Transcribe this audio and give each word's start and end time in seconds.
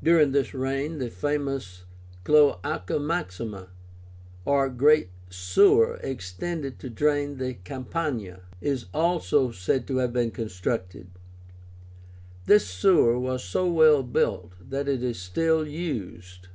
During 0.00 0.30
this 0.30 0.54
reign 0.54 0.98
the 0.98 1.10
famous 1.10 1.82
CLOÁCA 2.24 3.02
MAXIMA, 3.02 3.70
or 4.44 4.68
great 4.68 5.10
sewer 5.30 5.96
intended 5.96 6.78
to 6.78 6.88
drain 6.88 7.38
the 7.38 7.54
Campagna, 7.54 8.42
is 8.60 8.86
also 8.94 9.50
said 9.50 9.88
to 9.88 9.96
have 9.96 10.12
been 10.12 10.30
constructed. 10.30 11.08
This 12.46 12.68
sewer 12.68 13.18
was 13.18 13.42
so 13.42 13.66
well 13.68 14.04
built 14.04 14.52
that 14.60 14.86
it 14.86 15.02
is 15.02 15.18
still 15.18 15.66
used. 15.66 16.46